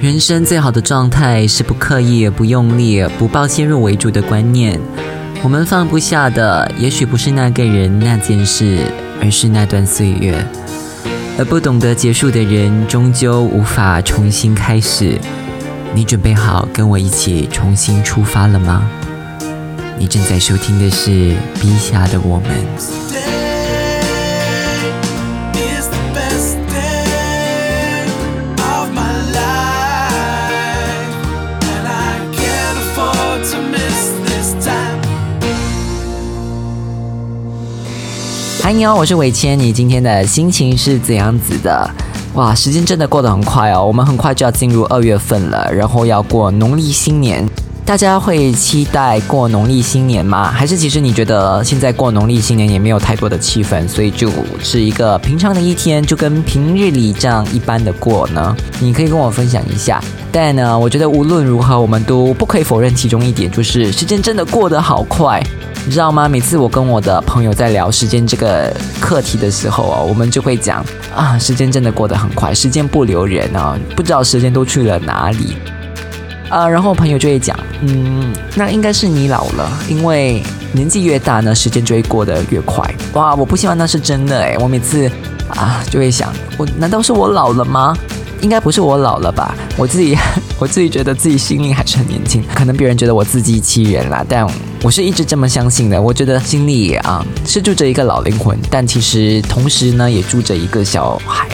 [0.00, 4.78] 人生最好的状态是不刻意、不用力、不抱先入为主的观念。
[5.42, 8.78] 我们放不下的，也许不是那个人、那件事，
[9.20, 10.40] 而是那段岁月。
[11.36, 15.18] 而不懂得结束的人，终究无法重新开始。
[15.92, 18.88] 你准备好跟我一起重新出发了吗？
[19.98, 21.10] 你正在收听的是
[21.60, 22.50] 《笔下的我们》。
[38.68, 39.58] 嗨，你好，我是伟谦。
[39.58, 41.90] 你今天的心情是怎样子的？
[42.34, 47.48] 哇，时间真的过得很快哦，我们很快就要进入二月份了，然后要过农历新年。
[47.88, 50.52] 大家会期待过农历新年吗？
[50.52, 54.30] 还是其实你觉得现在过农历新年也没有太多的气氛，所以就
[54.62, 58.54] 是一个平常的一天，就跟平日里这样一般的过呢？
[58.78, 60.04] 你可以跟我分享一下。
[60.30, 65.42] 但呢，我觉得无论如何，我们都不可以否认其中一点，就是时间真的过得好快。
[65.86, 66.28] 你知道吗？
[66.28, 70.84] 每次我跟我的朋友在聊时间这个课题的时候啊，我们就会讲
[71.16, 75.56] 啊，时间真的过得很快，时间不留人啊，不知道时间都去了哪里。
[76.48, 82.82] 啊，然后朋友就会讲，嗯，那应该是你老了，因为年纪越大呢，时间就会过得越快。
[83.12, 85.10] 哇，我不希望那是真的诶，我每次
[85.48, 87.96] 啊就会想，我难道是我老了吗？
[88.40, 89.52] 应该不是我老了吧？
[89.76, 90.16] 我自己
[90.60, 94.48] 我自己觉得自己心里还是很年轻，可能别人觉得我自欺欺人啦，但
[94.82, 96.00] 我是一直这么相信的。
[96.00, 101.48] 我觉得心里啊是住着一个老灵魂，但其实同时呢也住着一个小孩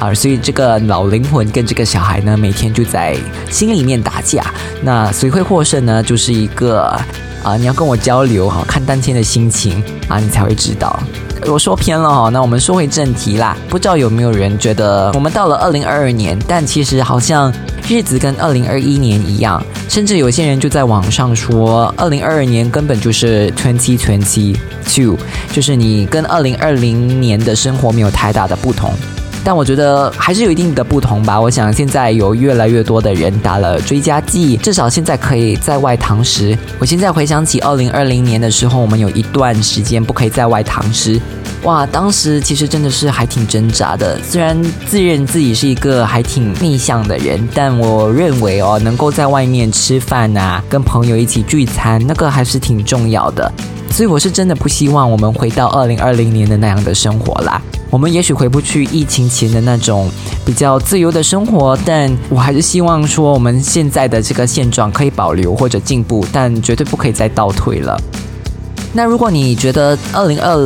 [0.00, 3.14] 啊，所以这个老灵魂跟这个小孩呢每天就在
[3.50, 4.42] 心里面打架。
[4.82, 6.02] 那谁会获胜呢？
[6.02, 6.98] 就是一个
[7.44, 10.98] 啊，你要跟我交流哈，看当天的心情啊，你才会知道。
[11.46, 13.54] 我说偏了哈，那我们说回正题啦。
[13.68, 17.52] 不知道有没有人觉得我们到了二零二二年，但其实好像
[17.86, 25.18] 日子跟二零二一年一样，甚至有些人就在网上说，二零二二年根本就是 twenty twenty two，
[25.52, 28.92] 就是你跟二零二零年的生活没有太大的不同。
[29.44, 31.40] 但我觉得还是有一定的不同吧。
[31.40, 36.56] 我想现在有越来越多的人打了追加剂，至少现在可以在外堂食。
[36.78, 41.20] 我现在回想起二零二零年的时候，我们有一段时间不可以在外堂食，
[41.62, 44.18] 哇，当时其实真的是还挺挣扎的。
[44.22, 53.50] 虽然自认自己是一个还挺内向的人，但我认为哦，能够在外面吃饭啊，跟朋友一起聚餐，那个还是挺重要的。
[53.90, 57.60] 所以我是真的不希望我们回到二零二零年的那样的生活啦。
[57.90, 60.08] 我们也许回不去疫情前的那种
[60.46, 68.00] 比较自由的生活，但我还是希望说我们现在的这个现状可以保留或者进步，但绝对不可以再倒退了。
[68.92, 70.56] 那如果你觉得二零二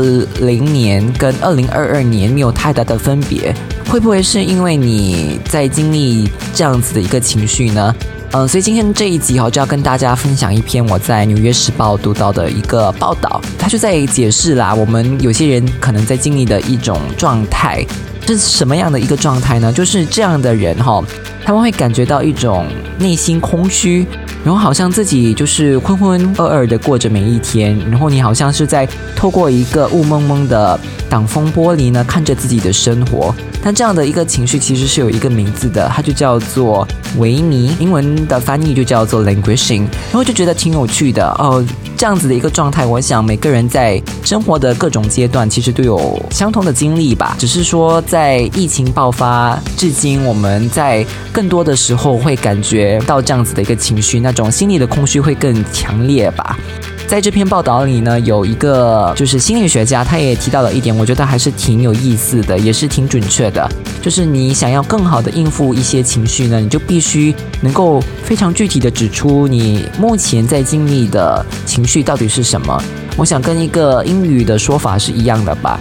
[0.41, 3.55] 零年跟二零二二年没有太大的分别，
[3.89, 7.95] 会不会是因为你在经历这样子的一个情绪呢？
[8.37, 17.87] 嗯，所以今天这一集哈，就要跟大家分享一篇我在《纽约时报》读到的一个报道，他就在解释啦，我们有些人可能在经历的一种状态，
[18.27, 19.73] 是什么样的一个状态呢？
[19.73, 21.01] 就是这样的人哈，
[21.45, 22.67] 他们会感觉到一种
[22.99, 24.05] 内心空虚。
[24.45, 30.79] 然后好像自己就是浑浑噩噩的过着每一天，然后你好像是在透过一个雾蒙蒙的
[31.15, 33.33] 挡风玻璃呢，看着自己的生活。
[33.63, 36.87] 但这样的一个情绪其实是有一个名字的，它就叫做
[37.19, 39.87] 维尼，英文的翻译就叫做 languishing。
[40.11, 41.65] 然后就觉得挺有趣的哦，
[41.97, 54.35] 这样子的一个状态，我想每个人在生活的各种阶段其实都有相同的经历吧，只是说在疫情爆发至今，我们在更多的时候会感觉到这样子的一个情绪，那。
[54.35, 56.59] 种心理的空虚会更强烈吧。
[57.07, 63.71] 在这篇报道里呢，有一个就是心理学家，他也提到了一点，我觉得还是挺有意思的，也是挺准确的。
[64.03, 72.83] 就是你想要更好的应付一些情绪呢，你就必须能够非常具体的指出你目前在经历的情绪到底是什么。
[73.17, 75.79] 我想跟一个英语的说法是一样的吧。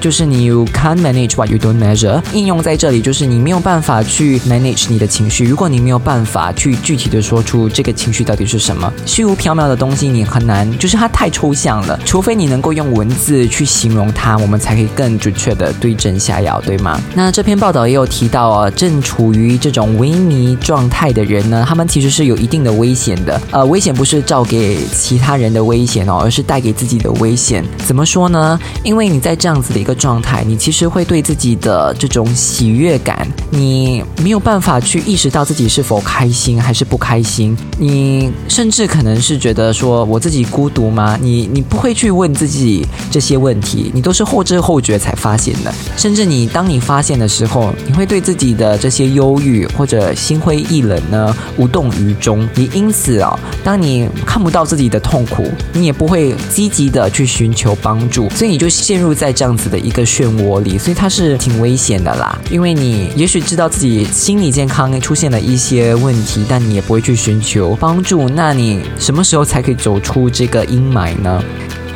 [0.00, 5.44] 就是你 you can't manage what you don't measure，应用在这里就是你没有办法去 manage 你的情绪。
[5.44, 11.98] 如果你没有办法去具体的说出这个情绪到底是什么，虚无缥缈的东西你很难，就是它太抽象了。
[12.04, 17.00] 除非你能够用文字去形容它，我们才可以更准确的对症下药，对吗？
[17.14, 23.40] 那这篇报道也有提到啊，正处于这种萎靡状态的人呢，他们其实是有一定的危险的。
[23.50, 27.64] 呃，危险不是照给其他人的危险哦，而是带给自己的危险。
[27.86, 28.58] 怎么说呢？
[28.82, 29.85] 因为你在这样子的。
[29.86, 37.56] 个状态，你其实会对自己的这种喜悦感，你没有办法去意识到自己是否开心还是不开心。
[37.78, 41.16] 你甚至可能是觉得说我自己孤独吗？
[41.22, 45.72] 你你不会去问自己这些问题，你都是后知后觉才发现的。
[45.96, 52.48] 甚至你当你发现的时候，你会对自己的这些忧郁或者心灰意冷呢无动于衷。
[52.56, 60.78] 也因此啊，当你看不到自己的痛苦，你也不会积极的去寻求帮助，所以你就陷入在这样子的一个漩涡里。
[60.78, 68.28] 所以它是挺危险的啦，因为你也许知道自己心理健康出现了一些问题，但你也不会去寻求帮助。
[68.28, 71.42] 那你什么时候才可以走出这个阴霾呢？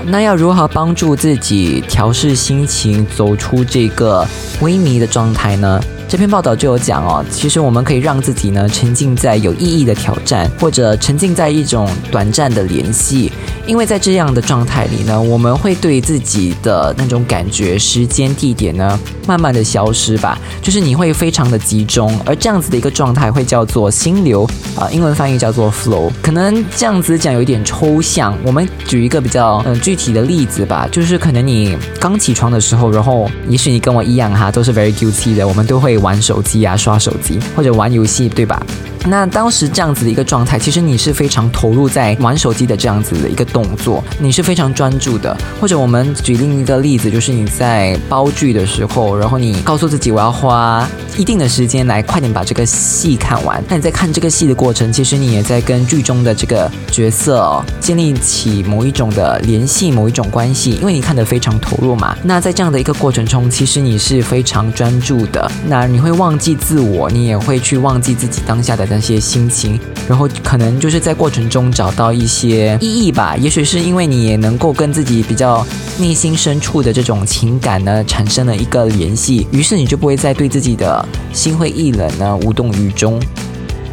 [0.07, 4.27] 那要如何帮助自己调试心情，走出这个
[4.61, 5.81] 萎靡的状态呢？
[6.11, 13.31] 这篇报道就有讲哦，其实我们可以让自己呢沉浸在有意义的挑战，或者沉浸在一种短暂的联系，
[13.65, 36.00] 因为在这样的状态里呢，我们会对自己的那种感觉、时间、地点呢，慢慢的消失吧，就是你会非常的集中，而这样子的一个状态会叫做心流啊，英文翻译叫做 flow，可能这样子讲有一点抽象，我们举一个比较嗯具体的例子吧，就是可能你刚起床的时候，然后也许你跟我一样哈，都是 very guilty 的，我们都会。
[36.01, 38.61] 玩手机啊，刷手机或者玩游戏，对吧？
[39.07, 45.35] 那当时这样子的一个状态，其实你是非常投入在玩手机的这样子的一个动作，你是非常专注的。
[45.59, 50.87] 或者我们举另一个例子，就是你在煲剧的时候，然后你告诉自己我要花
[51.17, 53.63] 一定的时间来快点把这个戏看完。
[53.71, 62.15] 那你在看这个戏的过程，其实你也在跟剧中的这个角色建立起某一种的联系，某一种关系，因为你看得非常投入嘛。
[62.23, 65.51] 那在这样的一个过程中，其实你是非常专注的。
[65.67, 68.87] 那你会忘记自我，你也会去忘记自己当下的。
[68.91, 69.79] 那些心情，
[70.09, 73.37] 然后可能就是在过程中找到一些意义吧。
[73.37, 75.65] 也许是因为你也能够跟自己比较
[75.97, 83.21] 内心深处的这种情感呢产生了一个联系，于是你就不会再对自己的心灰意冷呢无动于衷。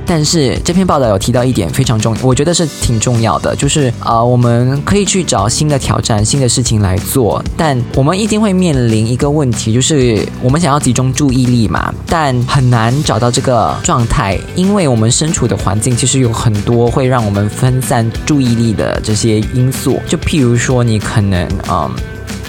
[0.07, 21.91] 但是这篇报道有提到一点非常重要，我觉得是挺重要的，就是啊，我们可以去找新的挑战、新的事情来做，但我们一定会面临一个问题，就是我们想要集中注意力嘛，但很难找到这个状态，因为我们身处的环境其实有很多会让我们分散注意力的这些因素，就譬如说你可能嗯。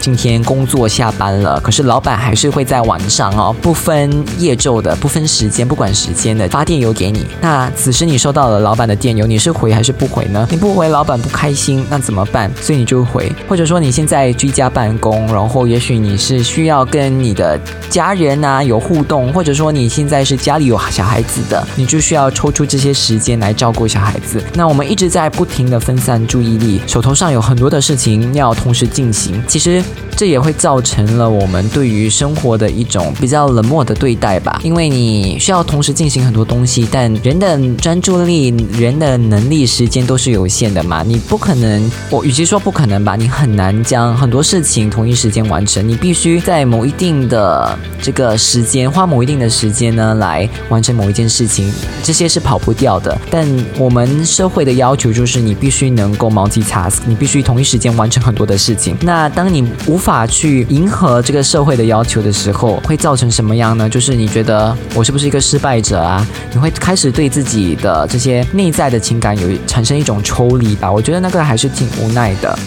[0.00, 7.26] 今天工作下班了，可是老板还是会在晚上哦，不分夜昼的，不分时间，不管时间的发电邮给你。
[7.40, 10.46] 那此时你收到了老板的电邮，你是回还是不回呢？
[10.50, 12.50] 你不回，老板不开心，那怎么办？
[12.60, 17.58] 所以你就回，或者说你现在居家办公，然后也许你是需要跟你的
[17.90, 24.42] 家人啊有互动，或者说你现在是家里有小孩子的，你就需要抽出这些时间来照顾小孩子。
[24.54, 29.82] 那我们一直在不停的分散注意力，手头上有很多的事情要同时进行，其实。
[30.16, 53.16] 这也会造成了我们对于生活的一种比较冷漠的对待吧，因为你需要同时进行很多东西，但人的专注力、人的能力、时间都是有限的嘛，你不可能，我与其说不可能吧，你很难将很多事情同一时间完成，你必须在某一定的这个时间，花某一定的时间呢来完成某一件事情，这些是跑不掉的。
[53.30, 53.46] 但
[53.78, 58.96] 我们社会的要求就是你必须能够 multitask，你必须同一时间完成很多的事情。
[59.00, 63.88] 那当你无法去迎合这个社会的要求的时候，会造成什么样呢？
[63.88, 66.26] 就是你觉得我是不是一个失败者啊？
[66.52, 70.90] 你会开始对自己的这些内在的情感有产生一种抽离吧？
[70.90, 72.58] 我觉得那个还是挺无奈的。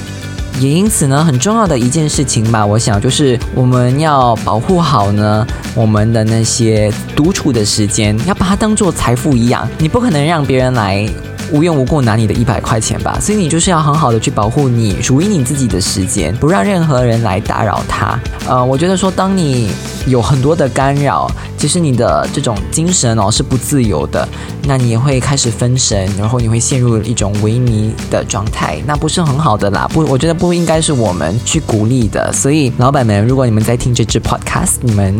[0.59, 11.07] 也因此呢，很重要的一件事情吧，我想就是我们要保护好呢我们的那些独处的时间，要把它当做财富一样，你不可能让别人来。
[11.51, 18.17] 无缘无故拿你的一百块钱吧，所以你就是要很好的去保护你属于你自己的时间，不让任何人来打扰它。
[18.47, 19.69] 呃，我觉得说，当你
[20.07, 24.27] 有很多的干扰，其实你的这种精神哦是不自由的，
[24.63, 29.87] 那你也会开始分神，然后你会陷入一种萎靡的状态，那不是很好的啦。
[29.93, 32.31] 不，我觉得不应该是我们去鼓励的。
[32.31, 35.13] 所以，老板们，如果你们在听这支 podcast，你们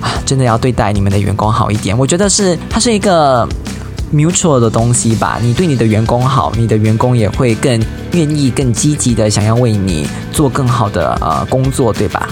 [0.00, 1.96] 啊真的要对待你们的员工好一点。
[1.96, 3.48] 我觉得是，它是一个。
[4.12, 12.28] Mutual 的东西吧，你对你的员工好，你的员工也会更愿意、更积极的想要为你做更好的呃工作，对吧？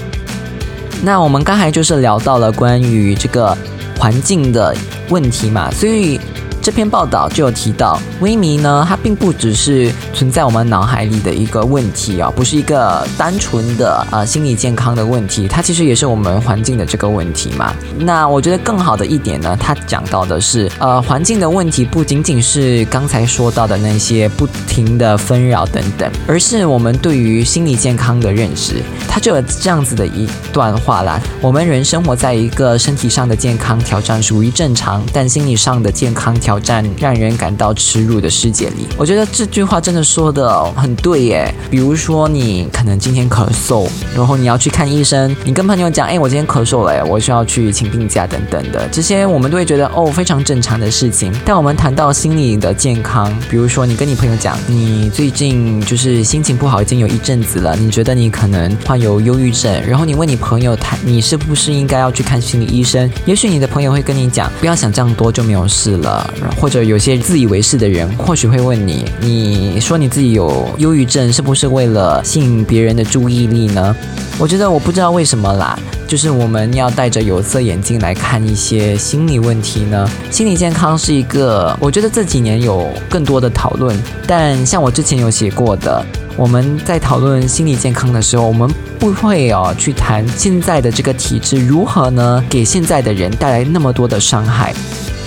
[1.03, 3.57] 那我们刚才就是聊到了关于这个
[3.97, 4.75] 环境的
[5.09, 6.19] 问题嘛，所以
[6.61, 17.73] 这篇报道就有提到，萎靡呢，它并不只是存在我们脑海里的一个问题啊，不是一个单纯的呃心理健康的问题，它其实也是我们环境的这个问题嘛。
[17.97, 28.75] 那我觉得更好的一点呢，它讲到的是，呃，环境的问题不仅仅是刚才说到的那些不停的纷扰等等，而是我们对于心理健康的认识。
[29.07, 38.85] 它就有这样子的一段话啦：我们人生活在一个身体上的健康挑战属于正常，但心理上的健康挑挑战让人感到耻辱的世界里。
[38.97, 41.49] 我觉得这句话真的说的很对耶。
[41.69, 51.33] 比如说，你可能今天咳嗽，然后你要去看医生，你跟朋友讲，哎，我今天咳嗽了，我需要去请病假等等的，这些我们都会觉得哦，非常正常的事情。
[51.45, 63.09] 但我们谈到心理的健康，比如说你跟你朋友讲，你最近就是心情不好，已经有一阵子了，你觉得你可能患有忧郁症，然后你问你朋友谈，你是不是应该要去看心理医生？
[63.25, 66.29] 也许你的朋友会跟你讲，不要想这样多就没有事了。
[66.59, 73.95] 或者有些自以为是的人，或许会问你，你说你自己有忧郁症，是不是为了吸引别人的注意力呢？
[74.37, 80.09] 我觉得我不知道为什么啦，就是我们要戴着有色眼镜来看一些心理问题呢。
[80.31, 83.95] 心理健康是一个，我觉得这几年有更多的讨论，
[84.25, 86.03] 但像我之前有写过的。
[86.37, 88.67] 我们在讨论心理健康的时候，我们
[88.97, 94.73] 不会哦去谈现在的这个体制如何呢给现在的人带来那么多的伤害。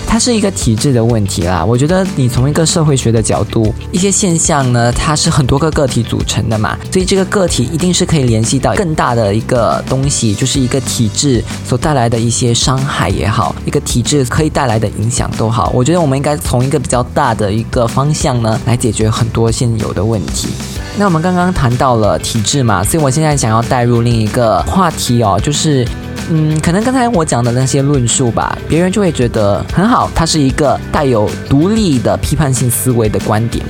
[0.07, 1.63] 它是一个体制的问题啦。
[1.63, 15.71] 我觉得你从一个社会学的角度，一些现象呢，它是很多个个体组成的嘛，所以这个个体一定是可以联系到更大的一个东西，就是一个体制所带来的一些伤害也好，一个体制可以带来的影响都好。
[15.73, 20.47] 我觉得我们应该从一个比较大的一个方向呢，来解决很多现有的问题。
[20.97, 25.85] 那我们刚刚谈到了体制嘛，所以我现在想要带入另一个话题哦，就是，
[26.29, 33.63] 嗯，可能刚才我讲的那些论述吧，别人就会觉得很好，它是一个带有独立的批判性思维的观点，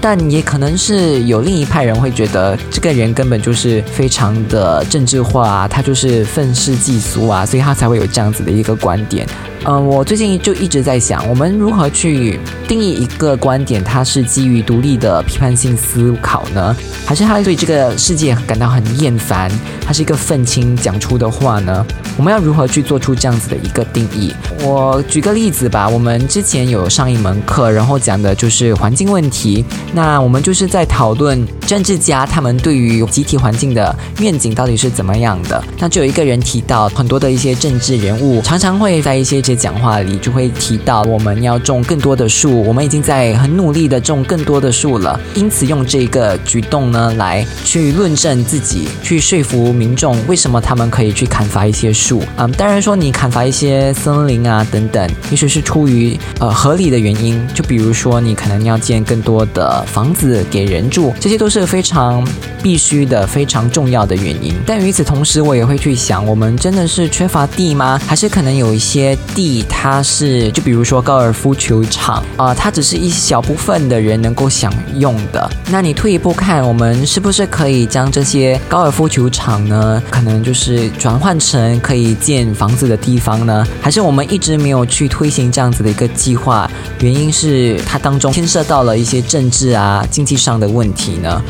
[0.00, 9.26] 但也可能是有另一派人会觉得这个人根本就是非常的政治化，他就是愤世嫉俗啊，所以他才会有这样子的一个观点。
[9.64, 16.74] 嗯，我最近就一直在想，我们如何去定义一个观点，它是基于独立的批判性思考呢，
[17.06, 19.48] 还是他对这个世界感到很厌烦，
[19.86, 21.86] 他是一个愤青讲出的话呢？
[22.16, 24.34] 我们要如何去做出这样子的一个定义？
[24.64, 29.64] 我举个例子吧，我们之前有上一门课，然后讲的就是环境问题，
[29.94, 35.62] 那我们就是在讨论政治家他们对于集体环境的愿景到底是怎么样的。
[35.78, 39.40] 那就有一个人提到，很多的一些政治人物常常会在一些。
[39.54, 45.18] 讲话里就会提到我们要种更多的树，我们已经在很努力的种更多的树了。
[45.34, 52.46] 因此用这个举动呢，来去论证自己，去说服民众为什么他们可以去砍伐一些树啊。
[52.56, 62.26] 当然说你砍伐一些森林啊等等，也许是出于呃合理的原因，就比如说你可能要建更多的房子给人住，这些都是非常
[62.62, 64.54] 必须的、非常重要的原因。
[64.66, 68.00] 但与此同时，我也会去想，我们真的是缺乏地吗？
[68.06, 69.41] 还是可能有一些地？
[69.42, 75.50] 地它是就比如说高尔夫球场啊，它只是一小部分的人能够享用的。
[75.68, 83.66] 那你退一步看，我们是不是可以将这些高尔夫球场呢，可能就是转换成可以建房子的地方呢？
[83.80, 86.70] 还是我们一直没有去推行这样子的一个计划？
[87.00, 91.42] 原因是它当中牵涉到了一些政治啊、经济上的问题呢？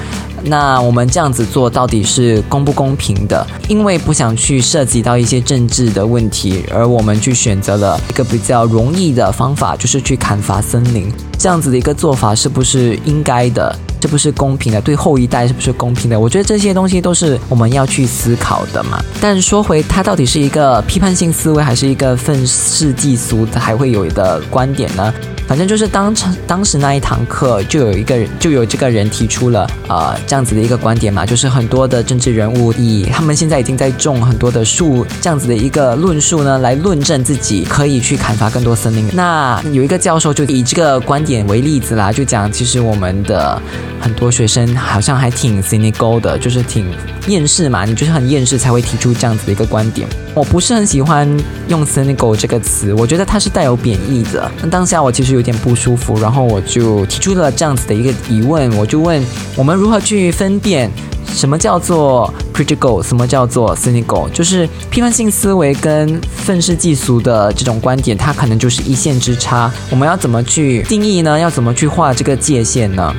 [0.45, 3.47] 那我们这样子做到底是公不公平的？
[3.69, 11.13] 因为不想去涉及到一些政治的问题，而我们去选择了一个比较容易的方法，就是去砍伐森林。
[11.39, 13.75] 这样子的一个做法是不是应该的？
[14.01, 14.81] 是不是公平的？
[14.81, 16.19] 对后一代是不是公平的？
[16.19, 19.01] 我觉得这些东西都是我们要去思考的嘛。
[19.21, 25.15] 但说回它到底是一个批判性思维，还是一个愤世嫉俗还会有的观点呢？
[25.49, 39.09] 反正就是当场当时那一堂课就有一个人就有这个人提出了呃这样子的一个观点嘛，就是很多的政治人物以他们现在已经在种很多的树这样子的一个论述呢，来论证自己可以去砍伐更多森林。
[39.13, 43.61] 那有一个教授就以这个观点为例子啦，就讲其实我们的
[44.01, 46.87] 很多学生好像还挺 cynical 的，就是挺
[47.29, 50.09] 厌世嘛，你就是很厌世才会提出这样子的一个观点。
[50.35, 51.29] 我不是很喜欢
[51.69, 54.51] 用 cynical 这个词，我觉得它是带有贬义的。
[54.63, 59.23] 那当下我其实有点不舒服，然后我就提出了这样子的一个疑问，我就问
[59.57, 60.91] 我们如何去分辨
[61.27, 69.71] 什么叫做 critical，什么叫做 cynical，就是批判性思维跟愤世嫉俗的这种观点，它可能就是一线之差。
[69.91, 71.39] 我们要怎么去定义呢？
[71.39, 73.15] 要怎么去画这个界限呢？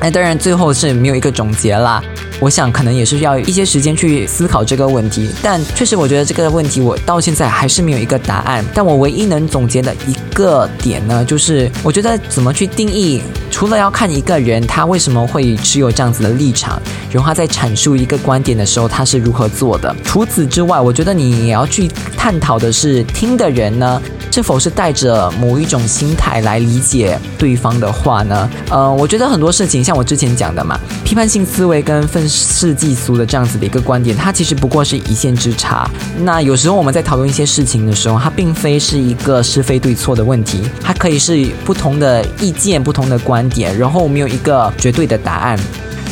[0.00, 2.02] 那当然最后是没有一个总结啦。
[2.40, 5.30] 我想可能也是要一些时间去思考这个问题。
[5.42, 8.64] 但确实，我觉得这个问题我到现在还是没有一个答案。
[8.74, 19.94] 但我唯一能总结的一个点呢，就是我觉得怎么去定义，除了要看一个人他为什么会持有这样子的立场，然后他在阐述一个观点的时候他是如何做的。
[20.04, 24.00] 除此之外，我觉得你也要去探讨的是听的人呢。
[24.34, 28.50] 是否是带着某一种心态来理解对方的话呢？
[28.68, 35.88] 呃，我觉得很多事情，像我之前讲的嘛，批判性思维跟愤世纪俗的这样子的一个观点，它其实不过是一线之差。
[36.20, 45.58] 那有时候我们在讨论一些事情的时候，它并非是一个是非对错的问题，它可以是不同的意见、不同的观点，然后没有一个绝对的答案。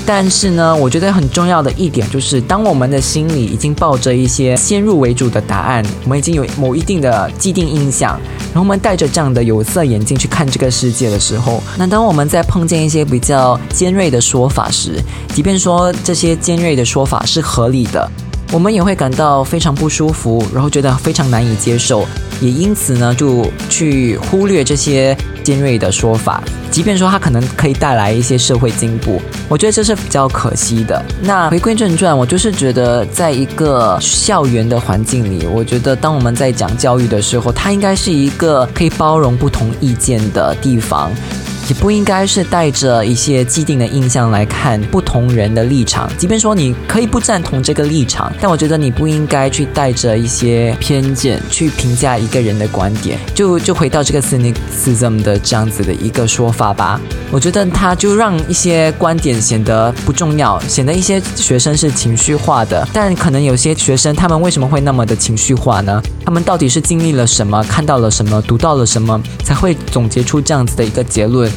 [0.05, 15.01] 但是呢，我觉得很重要的一点就是，当我们的心里已经抱着一些先入为主的答案，我们已经有某一定的既定印象，然后我们带着这样的有色眼镜去看这个世界的时候，那当我们在碰见一些比较尖锐的说法时，
[15.35, 18.11] 即便说这些尖锐的说法是合理的。
[18.53, 22.07] 我们也会感到非常不舒服，然后觉得非常难以接受，
[22.39, 31.05] 也因此呢，就去忽略这些尖锐的说法，即便说它可能可以带来一些社会进步，我觉得这是比较可惜的。
[31.21, 41.11] 那回归正传，我就是觉得，在一个校园的环境里，我觉得当我们在讲教育的时候，它应该是一个可以包容不同意见的地方。
[41.69, 53.19] 也不应该是带着一些既定的印象来看不同人的立场，即便说你可以不赞同这个立场，但我觉得你不应该去带着一些偏见去评价一个人的观点。
[53.35, 57.01] 就就回到这个 cynicism 的这样子的一个说法吧，
[57.31, 62.87] 我觉得他就让一些观点显得不重要，显得一些学生是情绪化的。
[62.93, 66.03] 但可能有些学生他们为什么会那么的情绪化呢？
[66.25, 71.51] 他们到底是经历了什么，看到了什么，读到了什么，才会总结出这样子的一个结论？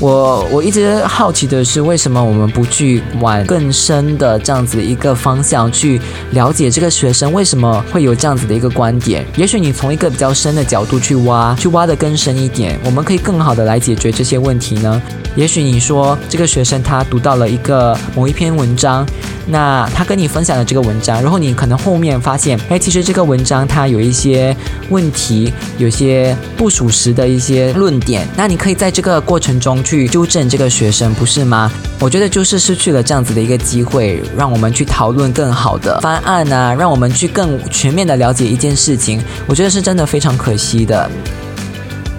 [0.00, 9.26] 我我一直好奇的是，为什么我们不去往更深的这样子一个方向去了解这个学生为什么会有这样子的一个观点？
[9.36, 15.02] 也许你从一个比较深的角度去挖，去挖的更深一点，我们可以更好的来解决这些问题呢？
[15.36, 19.06] 也许你说这个学生他读到了一个某一篇文章。
[19.50, 24.56] 那他跟你分享了这个文章，然后你可能后面发现，哎，其实这个文章它有一些
[24.90, 28.26] 问题，有些不属实的一些论点。
[28.36, 31.70] 那你可以在这个过程中去纠正这个学生，不是吗？
[31.98, 39.20] 我觉得就是失去了这样子的一个机会，让我们去讨论更好的方案啊，让我们去更全面的了解一件事情。
[39.46, 41.10] 我觉得是真的非常可惜的。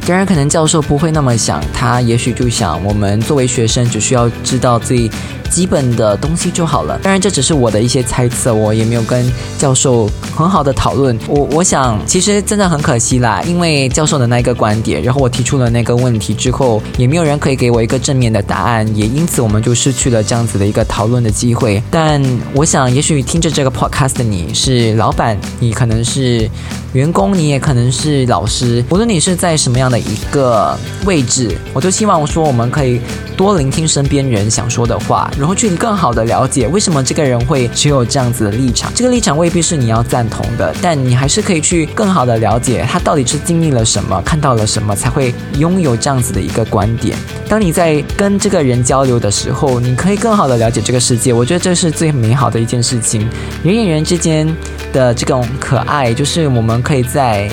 [0.05, 5.09] 当然，可能教授不会那么想，他也许就想，我们作为学生只需要知道自己。
[5.51, 6.97] 基本的东西就好了。
[7.03, 11.15] 当然，这只是我的一些猜测，我也没有跟教授很好的讨论。
[11.27, 21.83] 我我想，其实真的很可惜啦，因为教授的那个观点，然后我提出了那个问题之后，也没有人可以给我一个正面的答案，也因此我们就失去了这样子的一个讨论的机会。
[21.91, 26.49] 但我想，也许听着这个 podcast 的你是老板，你可能是
[26.93, 32.99] 员工，你也可能是老师，无论你是在什么样的一个位置，我都希望说我们可以
[33.37, 35.31] 多聆听身边人想说的话。
[35.37, 47.17] 然后去更好的了解为什么这个人会持有这样子的立场，这个立场未必是你要赞同的，但你还是可以去更好的了解他到底是经历了什么，看到了什么，才会拥有这样子的一个观点。
[47.47, 51.31] 当你在跟这个人交流的时候，你可以更好的了解这个世界。
[51.31, 53.25] 我觉得这是最美好的一件事情。
[53.63, 54.47] 人与人之间
[54.91, 57.49] 的这种可爱，就是我们可以在。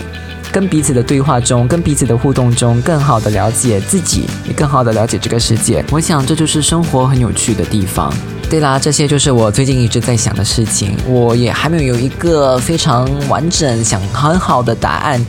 [0.50, 5.84] 跟彼此的对话中，跟彼此的互动中，更好的了解自己，也更好的了解这个世界。
[5.90, 8.10] 我想这就是生活很有趣的地方。
[8.48, 10.96] 对啦，这些就是我最近一直在想的事情。
[11.06, 15.22] 我也还没有有一个非常完整、想很好的答案。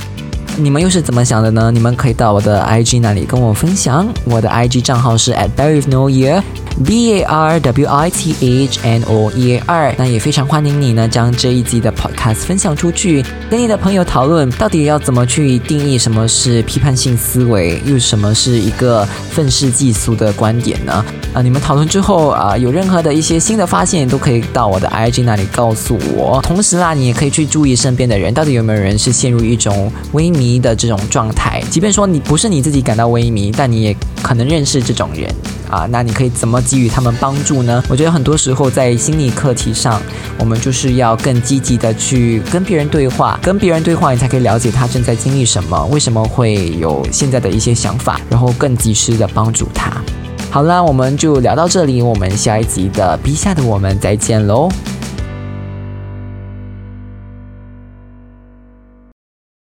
[0.61, 1.71] 你们又是怎么想的呢？
[1.71, 4.05] 你们可以到我的 IG 那里跟我分享。
[4.25, 6.41] 我的 IG 账号是 at barry no year。
[6.85, 21.03] B A R W I T H N O E A R，那也非常欢迎你呢，将这一集的 podcast 分享出去，跟你的朋友讨论，到底要怎么去定义什么是批判性思维，又什么是一个愤世嫉俗的观点呢？
[21.33, 26.39] 啊，你们讨论之后啊，有任何的一些新的发现，都可以到我的 IG 那里告诉我。
[26.41, 31.61] 同时啦，你也可以去注意身边的人，到底有没有人是陷入一种萎靡的这种状态。
[31.69, 35.29] 即便说你不是你自己感到萎靡，但你也可能认识这种人。
[35.69, 37.83] 啊，那你可以怎么给予他们帮助呢？
[37.87, 40.01] 我觉得很多时候在心理课题上，
[40.39, 50.01] 我们就是要更积极的去跟别人对话，跟别人对话，你才可以了解他正在经历什么，为什么会有现在的一些想法，然后更及时的帮助他。
[50.49, 54.69] 好啦，我们就聊到这里，我们下一集的 B 下的我们再见喽。